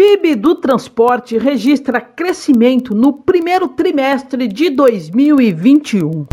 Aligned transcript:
PIB 0.00 0.34
do 0.34 0.54
transporte 0.54 1.36
registra 1.36 2.00
crescimento 2.00 2.94
no 2.94 3.12
primeiro 3.12 3.68
trimestre 3.68 4.48
de 4.48 4.70
2021. 4.70 6.26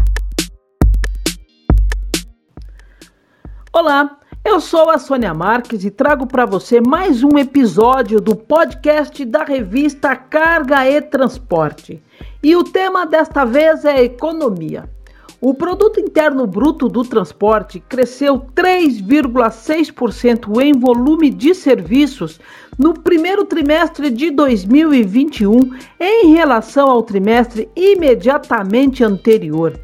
Olá, 3.74 4.20
eu 4.46 4.62
sou 4.62 4.90
a 4.90 4.98
Sônia 4.98 5.34
Marques 5.34 5.84
e 5.84 5.92
trago 5.92 6.26
para 6.26 6.46
você 6.46 6.80
mais 6.80 7.26
um 7.26 7.38
episódio 7.38 8.22
do 8.22 8.38
podcast 8.38 9.26
da 9.26 9.44
revista 9.44 10.16
Carga 10.16 10.90
e 10.90 11.02
Transporte. 11.02 12.02
E 12.42 12.56
o 12.56 12.64
tema 12.64 13.06
desta 13.06 13.44
vez 13.44 13.84
é 13.84 14.02
economia. 14.02 14.90
O 15.40 15.54
produto 15.54 16.00
interno 16.00 16.48
bruto 16.48 16.90
do 16.90 17.04
transporte 17.04 17.80
cresceu 17.80 18.40
3,6% 18.56 20.60
em 20.60 20.74
volume 20.74 21.30
de 21.30 21.54
serviços 21.54 22.40
no 22.76 22.96
primeiro 22.96 23.46
trimestre 23.46 24.10
de 24.10 24.32
2021 24.32 25.60
em 26.00 26.34
relação 26.34 26.90
ao 26.90 27.04
trimestre 27.04 27.70
imediatamente 27.76 29.04
anterior. 29.04 29.80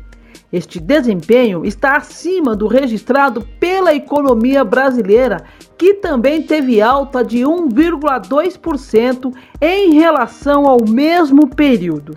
Este 0.51 0.79
desempenho 0.79 1.63
está 1.63 1.97
acima 1.97 2.55
do 2.55 2.65
registrado 2.65 3.47
pela 3.59 3.93
economia 3.93 4.63
brasileira, 4.63 5.43
que 5.77 5.93
também 5.93 6.41
teve 6.41 6.81
alta 6.81 7.23
de 7.23 7.41
1,2% 7.41 9.31
em 9.61 9.93
relação 9.93 10.65
ao 10.65 10.83
mesmo 10.83 11.47
período. 11.47 12.15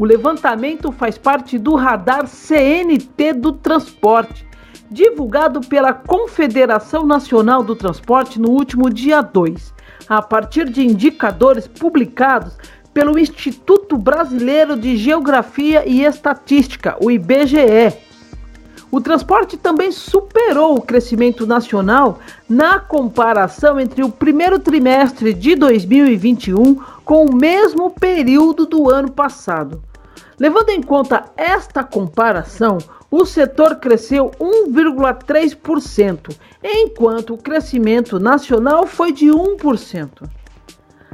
O 0.00 0.04
levantamento 0.06 0.90
faz 0.90 1.18
parte 1.18 1.58
do 1.58 1.74
radar 1.74 2.26
CNT 2.26 3.34
do 3.34 3.52
transporte, 3.52 4.46
divulgado 4.90 5.60
pela 5.60 5.92
Confederação 5.92 7.04
Nacional 7.04 7.62
do 7.62 7.76
Transporte 7.76 8.40
no 8.40 8.48
último 8.48 8.88
dia 8.88 9.20
2, 9.20 9.74
a 10.08 10.22
partir 10.22 10.70
de 10.70 10.82
indicadores 10.86 11.68
publicados 11.68 12.56
pelo 12.94 13.18
Instituto 13.18 13.98
Brasileiro 13.98 14.74
de 14.74 14.96
Geografia 14.96 15.86
e 15.86 16.02
Estatística, 16.02 16.96
o 16.98 17.10
IBGE. 17.10 17.92
O 18.90 19.02
transporte 19.02 19.58
também 19.58 19.92
superou 19.92 20.78
o 20.78 20.80
crescimento 20.80 21.46
nacional 21.46 22.20
na 22.48 22.78
comparação 22.80 23.78
entre 23.78 24.02
o 24.02 24.08
primeiro 24.08 24.58
trimestre 24.58 25.34
de 25.34 25.54
2021 25.54 26.76
com 27.04 27.26
o 27.26 27.36
mesmo 27.36 27.90
período 27.90 28.64
do 28.64 28.88
ano 28.88 29.10
passado. 29.10 29.89
Levando 30.40 30.70
em 30.70 30.80
conta 30.80 31.26
esta 31.36 31.84
comparação, 31.84 32.78
o 33.10 33.26
setor 33.26 33.76
cresceu 33.76 34.30
1,3%, 34.40 36.34
enquanto 36.64 37.34
o 37.34 37.36
crescimento 37.36 38.18
nacional 38.18 38.86
foi 38.86 39.12
de 39.12 39.26
1%. 39.26 40.26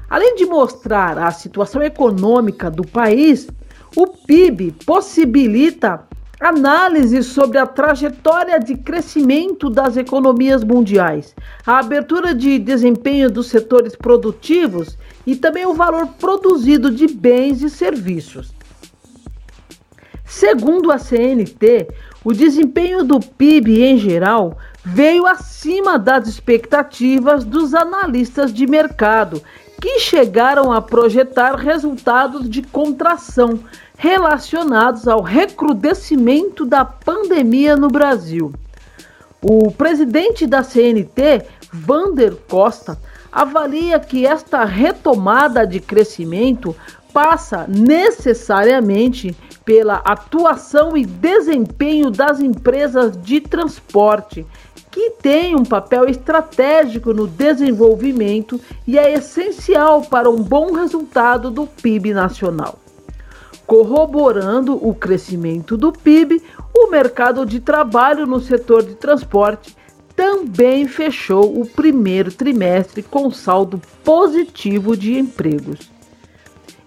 Além 0.09 0.37
de 0.37 0.47
mostrar 0.47 1.19
a 1.19 1.33
situação 1.33 1.83
econômica 1.83 2.71
do 2.71 2.87
país, 2.87 3.49
o 3.97 4.07
PIB 4.07 4.77
possibilita 4.87 6.07
análise 6.39 7.21
sobre 7.25 7.59
a 7.59 7.67
trajetória 7.67 8.61
de 8.61 8.77
crescimento 8.77 9.69
das 9.69 9.97
economias 9.97 10.63
mundiais, 10.63 11.35
a 11.67 11.81
abertura 11.81 12.33
de 12.33 12.61
desempenho 12.61 13.29
dos 13.29 13.49
setores 13.49 13.97
produtivos 13.97 14.97
e 15.27 15.35
também 15.35 15.67
o 15.67 15.75
valor 15.75 16.07
produzido 16.21 16.93
de 16.93 17.09
bens 17.09 17.61
e 17.63 17.69
serviços. 17.69 18.56
Segundo 20.27 20.91
a 20.91 20.99
CNT, 20.99 21.89
o 22.25 22.33
desempenho 22.33 23.05
do 23.05 23.21
PIB 23.21 23.85
em 23.85 23.97
geral 23.97 24.59
veio 24.85 25.25
acima 25.25 25.99
das 25.99 26.27
expectativas 26.27 27.45
dos 27.45 27.75
analistas 27.75 28.53
de 28.53 28.67
mercado, 28.67 29.41
que 29.81 30.01
chegaram 30.01 30.73
a 30.73 30.83
projetar 30.83 31.55
resultados 31.55 32.51
de 32.51 32.61
contração 32.61 33.61
relacionados 33.97 35.07
ao 35.07 35.23
recrudescimento 35.23 36.65
da 36.65 36.85
pandemia 36.85 37.77
no 37.77 37.89
Brasil. 37.89 38.53
O 39.41 39.71
presidente 39.71 40.45
da 40.45 40.65
CNT, 40.65 41.45
Vander 41.73 42.35
Costa, 42.49 42.99
avalia 43.31 44.01
que 44.01 44.27
esta 44.27 44.65
retomada 44.65 45.67
de 45.67 45.79
crescimento 45.79 46.75
passa 47.13 47.67
necessariamente 47.69 49.37
pela 49.67 49.97
atuação 49.97 50.97
e 50.97 51.05
desempenho 51.05 52.09
das 52.09 52.41
empresas 52.41 53.21
de 53.21 53.41
transporte, 53.41 54.47
que 54.93 55.11
têm 55.11 55.57
um 55.57 55.65
papel 55.65 56.09
estratégico 56.09 57.13
no 57.13 57.27
desenvolvimento 57.27 58.59
e 58.87 58.97
é 58.97 59.13
essencial 59.13 60.03
para 60.03 60.31
um 60.31 60.37
bom 60.37 60.73
resultado 60.73 61.51
do 61.51 61.67
PIB 61.67 62.15
nacional. 62.15 62.79
Corroborando 63.67 64.77
o 64.77 64.95
crescimento 64.95 65.77
do 65.77 65.93
PIB, 65.93 66.41
o 66.73 66.89
mercado 66.89 67.45
de 67.45 67.59
trabalho 67.59 68.25
no 68.25 68.41
setor 68.41 68.85
de 68.85 68.95
transporte 68.95 69.77
também 70.15 70.87
fechou 70.87 71.61
o 71.61 71.67
primeiro 71.67 72.33
trimestre 72.33 73.03
com 73.03 73.31
saldo 73.31 73.83
positivo 74.05 74.97
de 74.97 75.19
empregos. 75.19 75.96